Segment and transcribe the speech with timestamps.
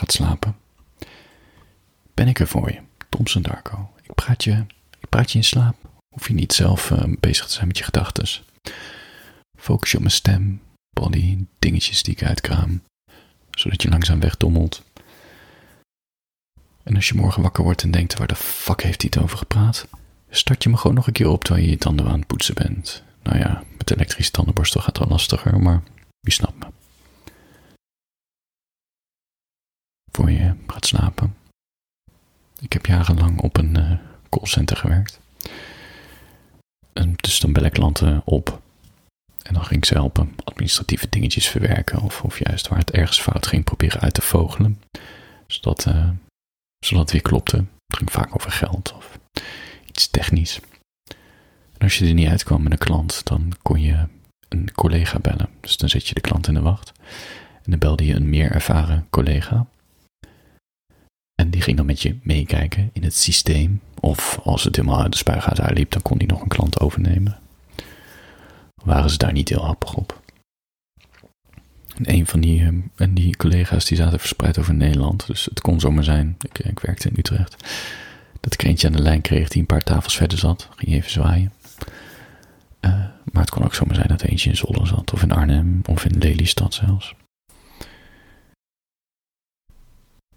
[0.00, 0.56] gaat slapen,
[2.14, 3.90] ben ik er voor je, Thompson Darko.
[4.02, 4.64] Ik praat je,
[5.00, 5.76] ik praat je in slaap.
[6.14, 8.28] Hoef je niet zelf uh, bezig te zijn met je gedachten.
[9.58, 12.82] Focus je op mijn stem, body, dingetjes die ik uitkraam,
[13.50, 14.82] zodat je langzaam wegdommelt.
[16.82, 19.38] En als je morgen wakker wordt en denkt, waar de fuck heeft hij het over
[19.38, 19.88] gepraat?
[20.30, 22.54] Start je me gewoon nog een keer op terwijl je je tanden aan het poetsen
[22.54, 23.02] bent.
[23.22, 25.82] Nou ja, met elektrische tandenborstel gaat wel lastiger, maar
[26.20, 26.79] wie snapt me.
[30.10, 31.36] Voor je gaat slapen.
[32.60, 33.92] Ik heb jarenlang op een uh,
[34.28, 35.20] callcenter gewerkt.
[36.92, 38.60] En dus dan bel ik klanten op.
[39.42, 42.00] En dan ging ik ze helpen administratieve dingetjes verwerken.
[42.00, 44.82] Of, of juist waar het ergens fout ging, proberen uit te vogelen.
[45.46, 46.08] Zodat, uh,
[46.78, 47.56] zodat het weer klopte.
[47.56, 49.18] Het ging vaak over geld of
[49.86, 50.60] iets technisch.
[51.72, 54.06] En als je er niet uitkwam met een klant, dan kon je
[54.48, 55.48] een collega bellen.
[55.60, 56.92] Dus dan zet je de klant in de wacht.
[57.62, 59.66] En dan belde je een meer ervaren collega.
[61.60, 63.80] Die ging dan met je meekijken in het systeem.
[64.00, 67.38] Of als het helemaal uit de spuigaat uitliep, dan kon die nog een klant overnemen.
[68.84, 70.20] Waren ze daar niet heel happig op.
[71.96, 75.26] En een van die, ehm, en die collega's die zaten verspreid over Nederland.
[75.26, 77.64] Dus het kon zomaar zijn, ik, ik werkte in Utrecht,
[78.40, 80.68] dat ik eentje aan de lijn kreeg die een paar tafels verder zat.
[80.76, 81.52] Ging even zwaaien.
[82.80, 82.90] Uh,
[83.32, 86.04] maar het kon ook zomaar zijn dat eentje in Zolder zat, of in Arnhem, of
[86.04, 87.14] in Lelystad zelfs.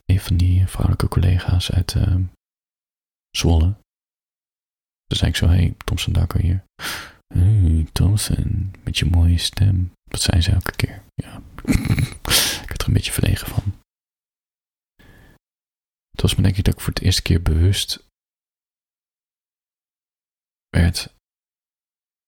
[0.06, 2.16] Een van die vrouwelijke collega's uit uh,
[3.38, 3.74] Zwolle.
[5.06, 6.64] Toen zei ik zo, hey, Thompson Dakker hier.
[7.34, 9.92] Hey, Thompson, met je mooie stem.
[10.04, 11.04] Dat zei ze elke keer.
[11.16, 11.42] Ja,
[12.64, 13.82] ik werd er een beetje verlegen van.
[16.12, 18.06] Het was me denk ik dat ik voor het eerste keer bewust
[20.70, 21.14] werd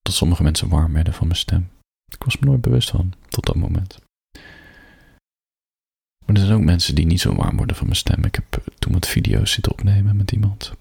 [0.02, 1.70] dat sommige mensen warm werden van mijn stem.
[2.12, 4.00] Ik was me nooit bewust van, tot dat moment.
[6.26, 8.24] Maar er zijn ook mensen die niet zo warm worden van mijn stem.
[8.24, 10.74] Ik heb toen wat video's zitten opnemen met iemand.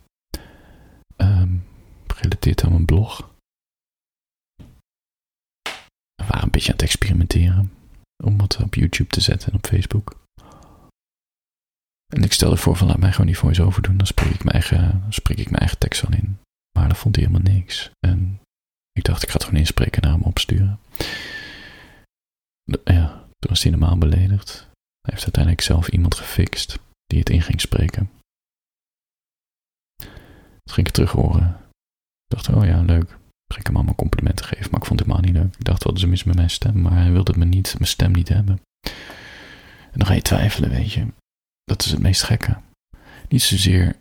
[1.17, 1.65] Um,
[2.07, 3.31] gerelateerd aan mijn blog.
[6.15, 7.73] We waren een beetje aan het experimenteren.
[8.25, 10.23] Om wat op YouTube te zetten en op Facebook.
[12.15, 13.97] En ik stelde voor van laat mij gewoon die voice-over doen.
[13.97, 16.39] Dan spreek ik mijn eigen, spreek ik tekst al in.
[16.79, 17.91] Maar dat vond hij helemaal niks.
[18.07, 18.41] En
[18.93, 20.79] ik dacht ik ga het gewoon inspreken en naar hem opsturen.
[22.85, 23.09] Ja,
[23.39, 24.69] toen was hij normaal beledigd.
[25.09, 28.11] Heeft uiteindelijk zelf iemand gefixt die het in ging spreken.
[30.65, 31.49] Toen ging ik terug horen.
[32.25, 33.09] Ik dacht, oh ja, leuk.
[33.47, 35.57] Ging ik hem allemaal complimenten geven, maar ik vond het helemaal niet leuk.
[35.59, 36.83] Ik dacht, wat is er mis met mijn stem?
[36.83, 38.61] Maar hij wilde me niet, mijn stem niet hebben.
[39.91, 41.07] En dan ga je twijfelen, weet je.
[41.65, 42.61] Dat is het meest gekke.
[43.29, 43.97] Niet zozeer.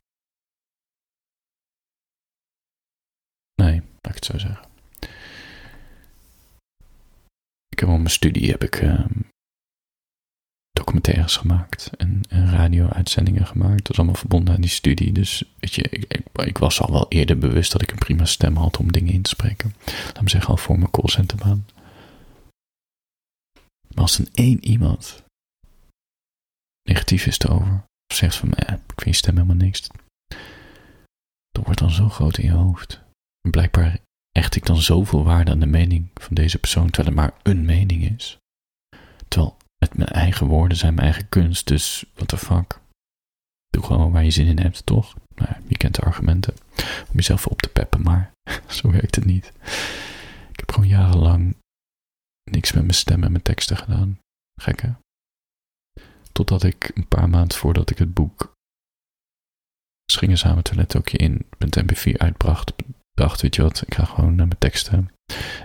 [3.55, 4.67] Nee, laat ik het zo zeggen.
[7.69, 9.05] Ik heb op mijn studie heb ik uh,
[10.93, 13.77] documentaires gemaakt en, en radio-uitzendingen gemaakt.
[13.77, 15.11] Dat is allemaal verbonden aan die studie.
[15.11, 18.25] Dus weet je, ik, ik, ik, was al wel eerder bewust dat ik een prima
[18.25, 19.75] stem had om dingen in te spreken.
[19.85, 21.65] Laat me zeggen, al voor mijn callcenterbaan.
[23.93, 25.23] Maar als een één iemand
[26.89, 29.87] negatief is erover, of zegt van, eh, ik vind je stem helemaal niks,
[31.49, 33.01] dat wordt dan zo groot in je hoofd.
[33.41, 33.97] En blijkbaar
[34.31, 37.65] echt ik dan zoveel waarde aan de mening van deze persoon, terwijl het maar een
[37.65, 38.37] mening is.
[39.27, 42.81] Terwijl het mijn eigen woorden zijn, mijn eigen kunst, dus what the fuck.
[43.69, 45.15] Doe gewoon waar je zin in hebt, toch?
[45.35, 46.53] Nou, je kent de argumenten
[47.09, 48.31] om jezelf op te peppen, maar
[48.67, 49.51] zo werkt het niet.
[50.51, 51.55] Ik heb gewoon jarenlang
[52.51, 54.19] niks met mijn stem en mijn teksten gedaan.
[54.61, 54.95] Gekke.
[56.31, 58.53] Totdat ik een paar maanden voordat ik het boek
[60.11, 62.73] Schingen samen toilet ook in .mp4 uitbracht,
[63.13, 65.11] dacht, weet je wat, ik ga gewoon naar mijn teksten,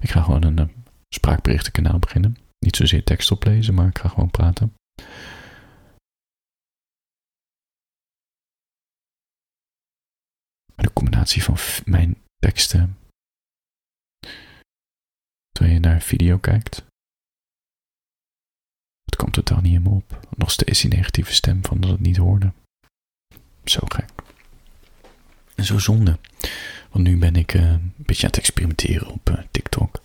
[0.01, 0.67] ik ga gewoon een uh,
[1.15, 2.37] spraakberichtenkanaal beginnen.
[2.59, 4.75] Niet zozeer tekst oplezen, maar ik ga gewoon praten.
[10.75, 12.99] De combinatie van mijn teksten,
[15.51, 16.85] terwijl je naar een video kijkt,
[19.05, 20.27] het komt totaal niet me op.
[20.37, 22.53] Nog steeds die negatieve stem van dat het niet hoorde.
[23.65, 24.11] Zo gek.
[25.55, 26.19] En zo zonde.
[26.91, 30.01] Want nu ben ik uh, een beetje aan het experimenteren op uh, TikTok.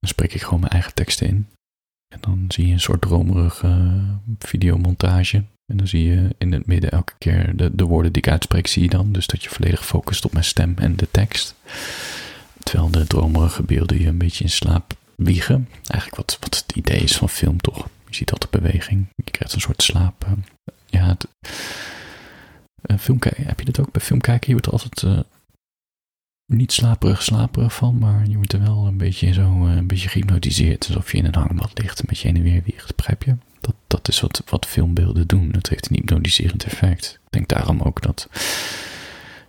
[0.00, 1.48] Dan spreek ik gewoon mijn eigen teksten in.
[2.08, 4.00] En dan zie je een soort dromerige
[4.38, 5.44] videomontage.
[5.66, 8.66] En dan zie je in het midden elke keer de, de woorden die ik uitspreek,
[8.66, 9.12] zie je dan.
[9.12, 11.54] Dus dat je volledig focust op mijn stem en de tekst.
[12.62, 15.68] Terwijl de dromerige beelden je een beetje in slaap wiegen.
[15.72, 17.88] Eigenlijk wat, wat het idee is van film, toch?
[18.06, 19.06] Je ziet altijd beweging.
[19.14, 20.26] Je krijgt een soort slaap.
[20.86, 21.26] ja, het,
[22.90, 24.46] uh, film heb je dat ook bij film kijken?
[24.46, 25.24] Je wordt altijd
[26.50, 30.86] niet slaperig, slaperig van, maar je wordt er wel een beetje zo, een beetje gehypnotiseerd.
[30.86, 33.36] Alsof je in een hangmat ligt, een beetje heen en weer wiegt, begrijp je?
[33.60, 35.52] Dat, dat is wat, wat filmbeelden doen.
[35.52, 37.20] Het heeft een hypnotiserend effect.
[37.24, 38.28] Ik denk daarom ook dat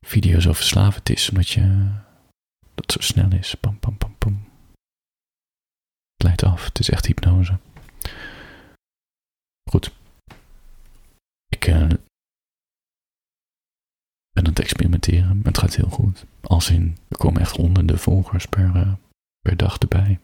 [0.01, 1.88] video zo verslavend is, omdat je
[2.75, 3.56] dat zo snel is.
[3.56, 4.44] Pam, pam, pam, pam.
[6.13, 6.65] Het leidt af.
[6.65, 7.57] Het is echt hypnose.
[9.69, 9.92] Goed.
[11.47, 11.89] Ik uh,
[14.62, 15.40] experimenteren.
[15.44, 16.25] Het gaat heel goed.
[16.42, 18.92] Als in, er komen echt honderden volgers per, uh,
[19.42, 20.19] per dag erbij.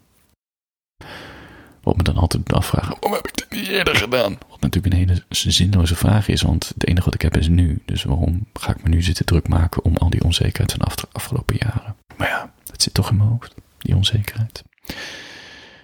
[1.82, 4.38] Wat me dan altijd afvragen, waarom heb ik dit niet eerder gedaan?
[4.50, 7.82] Wat natuurlijk een hele zinloze vraag is, want het enige wat ik heb is nu.
[7.86, 11.08] Dus waarom ga ik me nu zitten druk maken om al die onzekerheid van de
[11.12, 11.96] afgelopen jaren?
[12.18, 14.64] Maar ja, het zit toch in mijn hoofd, die onzekerheid.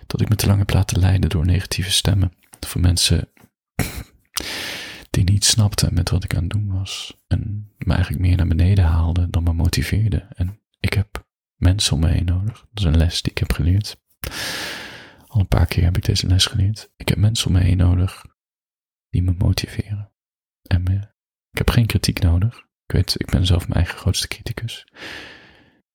[0.07, 2.33] Dat ik me te lang heb laten leiden door negatieve stemmen.
[2.59, 3.27] Voor mensen
[5.13, 7.17] die niet snapten met wat ik aan het doen was.
[7.27, 10.35] En me eigenlijk meer naar beneden haalden dan me motiveerden.
[10.35, 12.59] En ik heb mensen om me heen nodig.
[12.59, 14.01] Dat is een les die ik heb geleerd.
[15.27, 16.91] Al een paar keer heb ik deze les geleerd.
[16.95, 18.25] Ik heb mensen om me heen nodig
[19.09, 20.11] die me motiveren.
[20.61, 20.95] En me,
[21.51, 22.57] ik heb geen kritiek nodig.
[22.85, 24.85] Ik weet, ik ben zelf mijn eigen grootste criticus.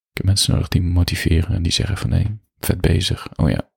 [0.09, 2.23] Ik heb mensen nodig die me motiveren en die zeggen van hé,
[2.59, 3.37] vet bezig.
[3.37, 3.71] Oh ja,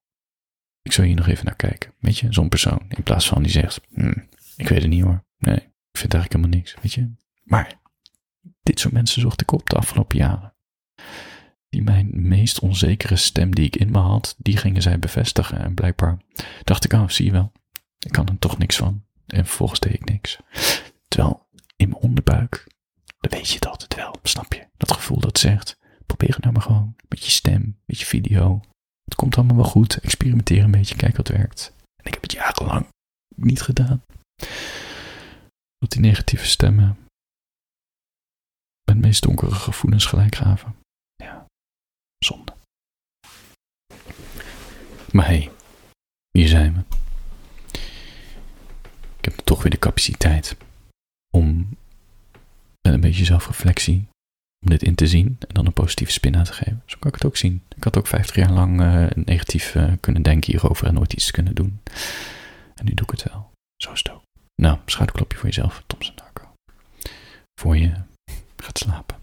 [0.82, 1.94] ik zou hier nog even naar kijken.
[1.98, 2.84] Weet je, zo'n persoon.
[2.88, 4.18] In plaats van die zegt, hm,
[4.56, 5.24] ik weet het niet hoor.
[5.42, 7.12] Nee, ik vind eigenlijk helemaal niks, weet je.
[7.42, 7.80] Maar
[8.62, 10.54] dit soort mensen zocht ik op de afgelopen jaren
[11.72, 15.58] die mijn meest onzekere stem die ik in me had, die gingen zij bevestigen.
[15.58, 16.18] En blijkbaar
[16.64, 17.52] dacht ik, oh, zie je wel,
[17.98, 19.04] ik kan er toch niks van.
[19.26, 20.38] En vervolgens deed ik niks.
[21.08, 22.66] Terwijl in mijn onderbuik,
[23.20, 24.66] dan weet je het altijd wel, snap je?
[24.76, 26.96] Dat gevoel dat zegt, probeer het nou maar gewoon.
[27.08, 28.60] Met je stem, met je video.
[29.04, 29.96] Het komt allemaal wel goed.
[29.96, 31.74] Experimenteer een beetje, kijk wat werkt.
[31.96, 32.86] En ik heb het jarenlang
[33.36, 34.02] niet gedaan.
[35.82, 36.99] Dat die negatieve stemmen
[38.84, 40.76] mijn meest donkere gevoelens gelijk gaven.
[42.19, 42.52] Zonde.
[45.12, 45.50] Maar hé, hey,
[46.31, 46.96] hier zijn we.
[49.19, 50.56] Ik heb toch weer de capaciteit
[51.31, 51.69] om
[52.81, 54.06] met een beetje zelfreflectie,
[54.64, 56.82] om dit in te zien en dan een positieve spin aan te geven.
[56.87, 57.62] Zo kan ik het ook zien.
[57.76, 61.31] Ik had ook 50 jaar lang uh, negatief uh, kunnen denken hierover en nooit iets
[61.31, 61.81] kunnen doen.
[62.75, 63.50] En nu doe ik het wel.
[63.76, 64.23] Zo is het ook.
[64.62, 66.55] Nou, schouderklopje voor jezelf, Thompson Darko.
[67.61, 67.93] Voor je
[68.56, 69.17] gaat slapen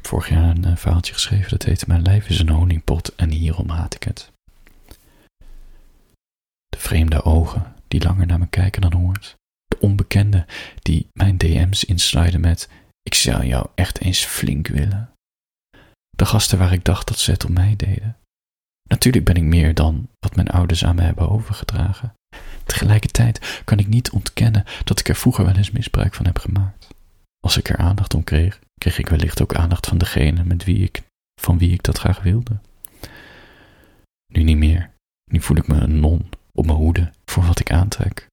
[0.00, 3.30] heb vorig jaar een uh, verhaaltje geschreven dat heette Mijn lijf is een honingpot en
[3.30, 4.32] hierom haat ik het.
[6.68, 9.36] De vreemde ogen die langer naar me kijken dan hoort.
[9.66, 10.46] De onbekende
[10.82, 12.68] die mijn DM's insliden met
[13.02, 15.12] ik zou jou echt eens flink willen.
[16.10, 18.16] De gasten waar ik dacht dat ze het om mij deden.
[18.88, 22.14] Natuurlijk ben ik meer dan wat mijn ouders aan me hebben overgedragen.
[22.70, 26.88] Tegelijkertijd kan ik niet ontkennen dat ik er vroeger wel eens misbruik van heb gemaakt.
[27.40, 30.82] Als ik er aandacht om kreeg, kreeg ik wellicht ook aandacht van degene met wie
[30.82, 31.02] ik,
[31.40, 32.58] van wie ik dat graag wilde.
[34.32, 34.90] Nu niet meer.
[35.30, 38.26] Nu voel ik me een non op mijn hoede voor wat ik aantrek.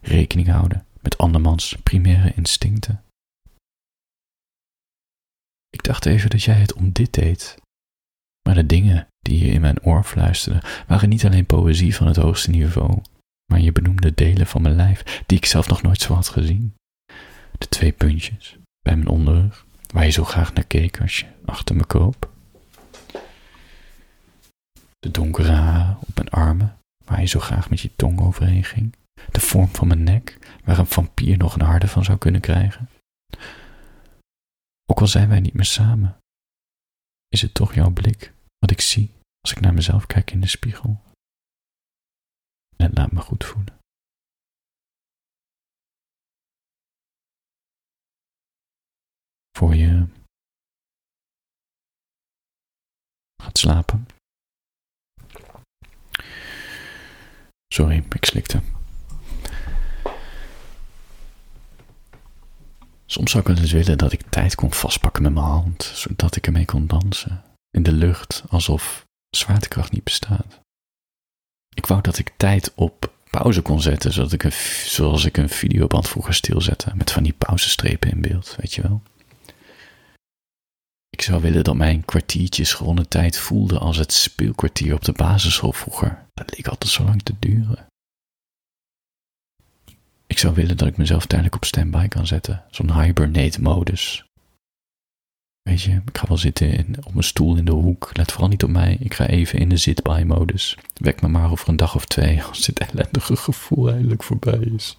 [0.00, 3.02] Rekening houden met andermans primaire instincten.
[5.70, 7.56] Ik dacht even dat jij het om dit deed.
[8.42, 12.16] Maar de dingen die je in mijn oor fluisterde waren niet alleen poëzie van het
[12.16, 13.02] hoogste niveau,
[13.52, 16.74] maar je benoemde delen van mijn lijf die ik zelf nog nooit zo had gezien.
[17.58, 21.76] De twee puntjes bij mijn onderrug, waar je zo graag naar keek als je achter
[21.76, 22.30] me kroop.
[24.98, 28.94] De donkere haren op mijn armen, waar je zo graag met je tong overheen ging.
[29.30, 32.88] De vorm van mijn nek, waar een vampier nog een harde van zou kunnen krijgen.
[34.86, 36.16] Ook al zijn wij niet meer samen,
[37.28, 39.10] is het toch jouw blik wat ik zie
[39.40, 41.00] als ik naar mezelf kijk in de spiegel.
[42.82, 43.80] En laat me goed voelen.
[49.62, 50.06] voor je
[53.42, 54.06] gaat slapen.
[57.74, 58.62] Sorry, ik slikte.
[63.06, 66.36] Soms zou ik wel eens willen dat ik tijd kon vastpakken met mijn hand, zodat
[66.36, 67.44] ik ermee kon dansen.
[67.70, 70.61] In de lucht, alsof zwaartekracht niet bestaat.
[71.74, 74.52] Ik wou dat ik tijd op pauze kon zetten, zodat ik een,
[74.84, 79.02] zoals ik een videoband vroeger stilzette, met van die pauzestrepen in beeld, weet je wel.
[81.10, 85.72] Ik zou willen dat mijn kwartiertjes gewonnen tijd voelde als het speelkwartier op de basisschool
[85.72, 86.26] vroeger.
[86.34, 87.86] Dat leek altijd zo lang te duren.
[90.26, 94.24] Ik zou willen dat ik mezelf tijdelijk op standby kan zetten, zo'n hibernate-modus.
[95.62, 98.10] Weet je, ik ga wel zitten in, op mijn stoel in de hoek.
[98.12, 98.96] Let vooral niet op mij.
[99.00, 100.78] Ik ga even in de zit-by-modus.
[100.94, 104.98] Wek me maar over een dag of twee als dit ellendige gevoel eindelijk voorbij is.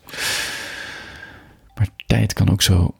[1.75, 2.95] Maar tijd kan ook zo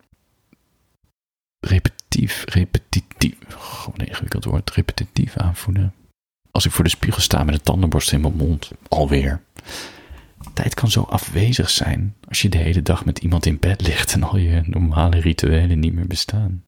[1.60, 5.93] repetitief repetitief, gewoon een ingewikkeld woord, repetitief aanvoelen.
[6.51, 9.41] Als ik voor de spiegel sta met een tandenborstel in mijn mond, alweer.
[10.53, 14.13] Tijd kan zo afwezig zijn als je de hele dag met iemand in bed ligt
[14.13, 16.63] en al je normale rituelen niet meer bestaan.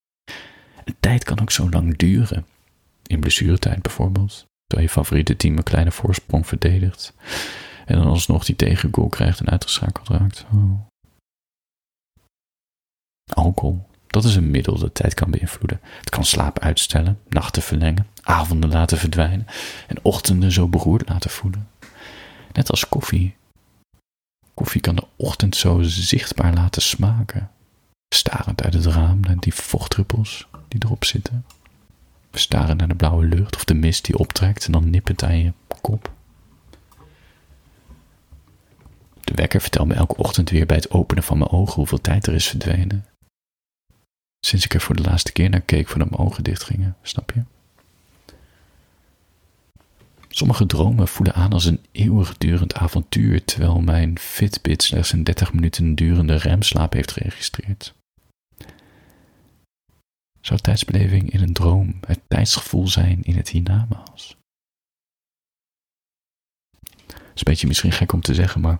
[1.00, 2.46] Tijd kan ook zo lang duren.
[3.08, 7.14] In blessuretijd bijvoorbeeld, terwijl je favoriete team een kleine voorsprong verdedigt.
[7.86, 10.46] En dan alsnog die tegengoal krijgt en uitgeschakeld raakt.
[10.54, 10.80] Oh.
[13.34, 15.80] Alcohol, dat is een middel dat tijd kan beïnvloeden.
[16.00, 19.46] Het kan slaap uitstellen, nachten verlengen, avonden laten verdwijnen
[19.88, 21.68] en ochtenden zo beroerd laten voelen.
[22.52, 23.36] Net als koffie.
[24.54, 27.50] Koffie kan de ochtend zo zichtbaar laten smaken.
[28.16, 30.48] Starend uit het raam naar die vochtdruppels
[30.80, 31.46] die erop zitten.
[32.32, 35.38] We staren naar de blauwe lucht of de mist die optrekt en dan nippend aan
[35.38, 36.14] je kop.
[39.24, 42.28] De wekker vertelt me elke ochtend weer bij het openen van mijn ogen hoeveel tijd
[42.28, 43.06] er is verdwenen.
[44.40, 47.32] Sinds ik er voor de laatste keer naar keek voordat mijn ogen dicht gingen, snap
[47.32, 47.44] je?
[50.30, 55.96] Sommige dromen voelen aan als een eeuwigdurend avontuur, terwijl mijn Fitbit slechts een 30 minuten
[55.96, 57.94] durende remslaap heeft geregistreerd.
[60.46, 64.38] Zou tijdsbeleving in een droom het tijdsgevoel zijn in het hiernamaals?
[66.84, 68.80] Het is een beetje misschien gek om te zeggen, maar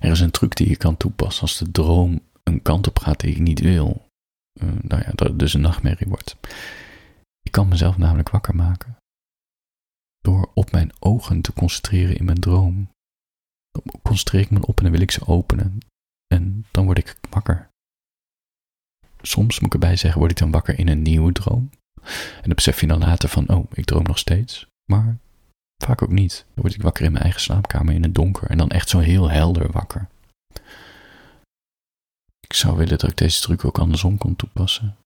[0.00, 3.20] er is een truc die je kan toepassen als de droom een kant op gaat
[3.20, 4.06] die ik niet wil.
[4.60, 6.36] Uh, nou ja, dat het dus een nachtmerrie wordt.
[7.42, 8.96] Ik kan mezelf namelijk wakker maken.
[10.18, 12.90] Door op mijn ogen te concentreren in mijn droom.
[14.02, 15.78] Concentreer ik me op en dan wil ik ze openen.
[16.26, 17.67] En dan word ik wakker.
[19.22, 21.70] Soms, moet ik erbij zeggen, word ik dan wakker in een nieuwe droom.
[22.36, 24.66] En dan besef je dan later van, oh, ik droom nog steeds.
[24.84, 25.18] Maar
[25.84, 26.44] vaak ook niet.
[26.54, 28.50] Dan word ik wakker in mijn eigen slaapkamer in het donker.
[28.50, 30.08] En dan echt zo heel helder wakker.
[32.40, 34.96] Ik zou willen dat ik deze truc ook andersom kon toepassen.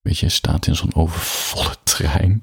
[0.00, 2.42] Weet je, je staat in zo'n overvolle trein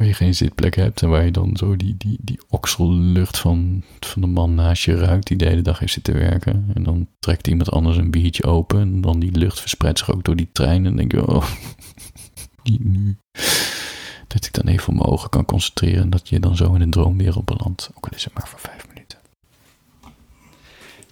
[0.00, 3.82] waar je geen zitplek hebt en waar je dan zo die, die, die oksellucht van,
[4.00, 6.70] van de man naast je ruikt die de hele dag heeft zitten werken.
[6.74, 10.24] En dan trekt iemand anders een biertje open en dan die lucht verspreidt zich ook
[10.24, 11.46] door die trein en dan denk je, oh,
[12.62, 13.16] niet nu.
[14.26, 16.80] Dat ik dan even op mijn ogen kan concentreren en dat je dan zo in
[16.80, 17.90] een droomwereld belandt.
[17.94, 19.18] Ook al is het maar voor vijf minuten.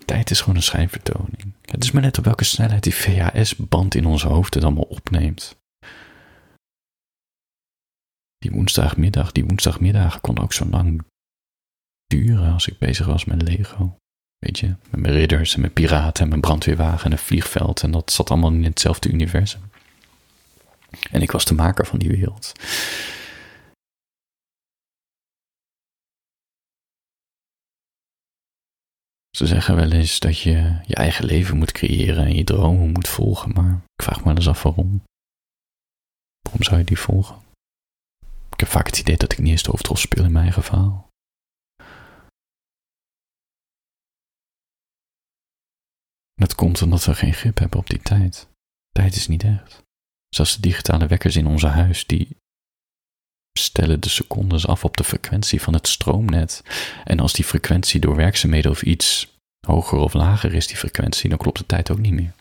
[0.05, 1.53] Tijd is gewoon een schijnvertoning.
[1.65, 5.58] Het is maar net op welke snelheid die VHS-band in ons hoofd het allemaal opneemt.
[8.39, 11.05] Die woensdagmiddag, die woensdagmiddagen konden ook zo lang
[12.07, 13.97] duren als ik bezig was met Lego.
[14.39, 17.83] Weet je, met mijn ridders en mijn piraten en mijn brandweerwagen en een vliegveld.
[17.83, 19.61] En dat zat allemaal in hetzelfde universum.
[21.11, 22.53] En ik was de maker van die wereld.
[29.37, 33.09] Ze zeggen wel eens dat je je eigen leven moet creëren en je dromen moet
[33.09, 35.03] volgen, maar ik vraag me eens af waarom.
[36.41, 37.48] Waarom zou je die volgen?
[38.59, 41.11] Ik heb vaak het idee dat ik niet eens de hoofdrol speel in mijn verhaal.
[46.35, 48.49] Dat komt omdat we geen grip hebben op die tijd.
[48.89, 49.83] Tijd is niet echt.
[50.29, 52.37] Zelfs de digitale wekkers in onze huis, die
[53.59, 56.63] stellen de secondes af op de frequentie van het stroomnet.
[57.05, 59.37] En als die frequentie door werkzaamheden of iets
[59.67, 62.35] hoger of lager is, die frequentie, dan klopt de tijd ook niet meer.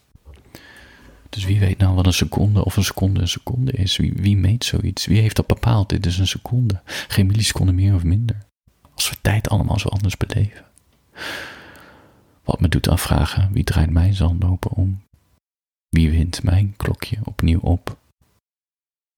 [1.37, 3.97] Dus wie weet nou wat een seconde of een seconde een seconde is?
[3.97, 5.05] Wie, wie meet zoiets?
[5.05, 5.89] Wie heeft dat bepaald?
[5.89, 6.81] Dit is een seconde.
[6.85, 8.45] Geen milliseconde meer of minder.
[8.93, 10.65] Als we tijd allemaal zo anders beleven.
[12.43, 15.01] Wat me doet afvragen, wie draait mijn zandlopen om?
[15.89, 17.97] Wie wint mijn klokje opnieuw op?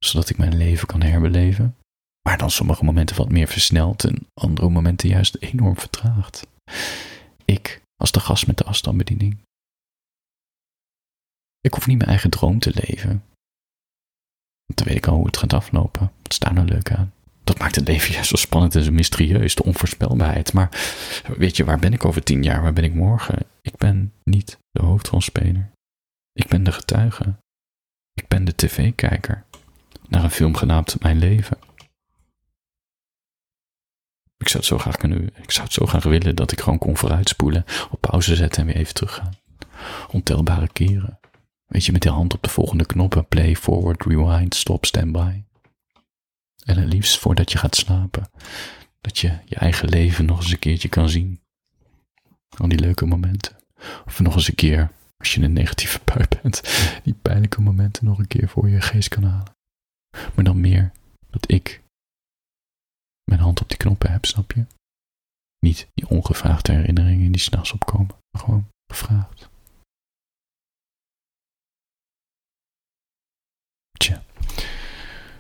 [0.06, 1.76] Zodat ik mijn leven kan herbeleven?
[2.28, 6.48] Maar dan sommige momenten wat meer versneld en andere momenten juist enorm vertraagd.
[7.46, 9.38] Ik als de gast met de afstandsbediening.
[11.62, 13.24] Ik hoef niet mijn eigen droom te leven.
[14.66, 16.12] Dan weet ik al hoe het gaat aflopen.
[16.22, 17.14] Wat staat nou leuk aan?
[17.44, 20.54] Dat maakt het leven juist zo spannend en zo mysterieus, de onvoorspelbaarheid.
[20.54, 20.70] Maar
[21.38, 22.62] weet je, waar ben ik over tien jaar?
[22.62, 23.38] Waar ben ik morgen?
[23.62, 25.72] Ik ben niet de hoofdrolspeler.
[26.34, 27.36] Ik ben de getuige.
[28.14, 29.46] Ik ben de tv-kijker
[30.08, 31.58] naar een film genaamd Mijn Leven.
[34.38, 36.78] Ik zou, het zo graag kunnen, ik zou het zo graag willen dat ik gewoon
[36.78, 39.34] kon vooruitspoelen, op pauze zetten en weer even teruggaan.
[40.12, 41.20] Ontelbare keren.
[41.70, 45.44] Weet je, met de hand op de volgende knoppen: play, forward, rewind, stop, standby.
[46.66, 48.30] En het liefst voordat je gaat slapen,
[49.02, 51.40] dat je je eigen leven nog eens een keertje kan zien.
[52.58, 53.56] Al die leuke momenten.
[54.06, 56.62] Of nog eens een keer, als je een negatieve pui bent,
[57.04, 59.56] die pijnlijke momenten nog een keer voor je geest kan halen.
[60.36, 60.92] Maar dan meer
[61.30, 61.82] dat ik
[63.24, 64.66] mijn hand op die knoppen heb, snap je?
[65.60, 69.49] Niet die ongevraagde herinneringen die s'nachts opkomen, maar gewoon gevraagd.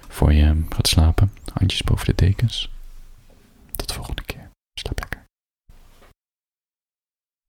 [0.08, 1.34] voor je gaat slapen.
[1.54, 2.70] Handjes boven de dekens.
[3.76, 4.50] Tot de volgende keer.
[4.74, 5.19] Slaap lekker.